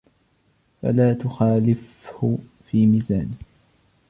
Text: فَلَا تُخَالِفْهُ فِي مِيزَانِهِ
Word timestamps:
فَلَا 0.81 1.13
تُخَالِفْهُ 1.13 2.37
فِي 2.67 2.85
مِيزَانِهِ 2.85 3.35